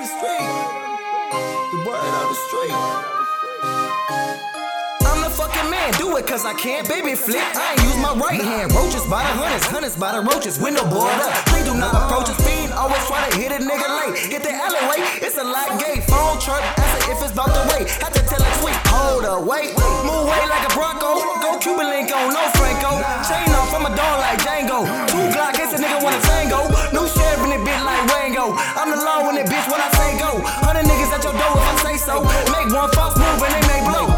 [0.00, 0.48] on the street.
[1.72, 3.10] The word on the street
[5.30, 6.88] fucking man, do it cause I can't.
[6.88, 8.72] Baby flip, I ain't use my right hand.
[8.74, 10.58] Roaches by the hundreds, hundreds by the roaches.
[10.58, 12.68] Window board up, please do not approach a speed.
[12.76, 14.28] Always try to hit a nigga late.
[14.28, 16.02] Get the alleyway, it's a lot gay.
[16.10, 17.88] Phone truck, ask if it's about the way.
[18.02, 19.72] Had to tell a tweet, hold up, wait.
[20.04, 21.22] Move away like a Bronco.
[21.40, 23.09] Go Cuban link on, no Franco.
[29.60, 30.40] Bitch when I say go.
[30.64, 32.22] Hundred niggas at your door if I say so.
[32.52, 34.08] Make one false move and they may blow.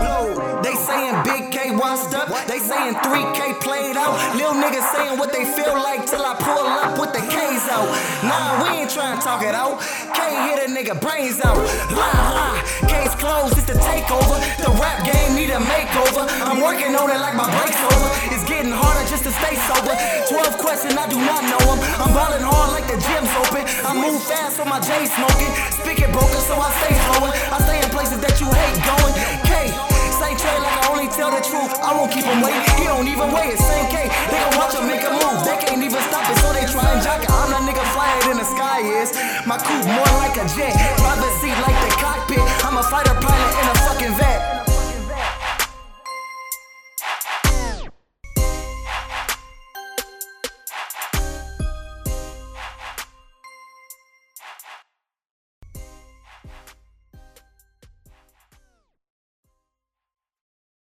[0.63, 2.29] They saying Big K washed up.
[2.47, 4.15] They saying 3K played out.
[4.35, 7.89] Little niggas saying what they feel like till I pull up with the K's out.
[8.23, 9.81] Nah, we ain't trying to talk it out.
[10.15, 11.59] K hit a nigga brains out.
[11.91, 12.63] Lie, lie.
[12.87, 14.39] Case closed, it's the takeover.
[14.63, 16.29] The rap game need a makeover.
[16.47, 18.11] I'm working on it like my break's over.
[18.31, 19.95] It's getting harder just to stay sober.
[20.31, 21.79] 12 questions, I do not know them.
[21.99, 22.62] I'm ballin' hard
[22.93, 23.65] the gym's open.
[23.89, 25.53] I move fast so my J smoking.
[25.81, 27.33] Spigot broken so I stay flowing.
[27.49, 29.15] I stay in places that you hate going.
[29.49, 29.73] K,
[30.13, 31.73] say Trey like I only tell the truth.
[31.81, 32.61] I won't keep him waiting.
[32.77, 33.57] He don't even wait.
[33.57, 34.13] It's same K.
[34.29, 35.41] They gon' watch him make a move.
[35.41, 37.33] They can't even stop it, so they try and jock it.
[37.33, 39.17] I'm that nigga flyer than the sky is.
[39.49, 40.77] My coupe more like a jet.